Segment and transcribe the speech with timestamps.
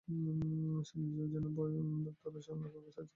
[0.07, 3.07] সে নিজেও যেমন ভয়-তরাসে, অন্যকেও তাই করতে চায়।